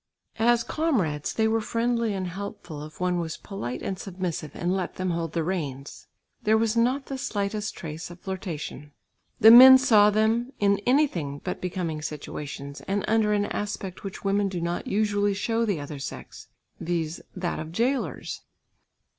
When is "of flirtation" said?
8.09-8.93